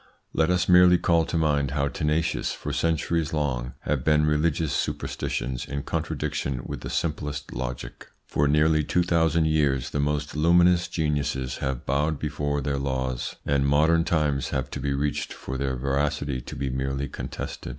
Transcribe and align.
Let 0.33 0.49
us 0.49 0.67
merely 0.67 0.97
call 0.97 1.25
to 1.27 1.37
mind 1.37 1.69
how 1.77 1.87
tenacious, 1.87 2.53
for 2.53 2.73
centuries 2.73 3.33
long, 3.33 3.75
have 3.81 4.03
been 4.03 4.25
religious 4.25 4.73
superstitions 4.73 5.63
in 5.63 5.83
contradiction 5.83 6.63
with 6.65 6.81
the 6.81 6.89
simplest 6.89 7.53
logic. 7.53 8.07
For 8.25 8.47
nearly 8.47 8.83
two 8.83 9.03
thousand 9.03 9.45
years 9.45 9.91
the 9.91 9.99
most 9.99 10.35
luminous 10.35 10.87
geniuses 10.87 11.57
have 11.57 11.85
bowed 11.85 12.17
before 12.17 12.61
their 12.61 12.79
laws, 12.79 13.35
and 13.45 13.67
modern 13.67 14.03
times 14.03 14.49
have 14.49 14.71
to 14.71 14.79
be 14.79 14.91
reached 14.95 15.33
for 15.33 15.55
their 15.55 15.75
veracity 15.75 16.41
to 16.41 16.55
be 16.55 16.71
merely 16.71 17.07
contested. 17.07 17.69